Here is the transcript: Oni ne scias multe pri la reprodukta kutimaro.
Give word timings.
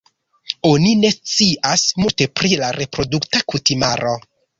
Oni 0.69 0.93
ne 1.01 1.11
scias 1.15 1.83
multe 2.03 2.27
pri 2.39 2.51
la 2.63 2.71
reprodukta 2.79 3.43
kutimaro. 3.53 4.15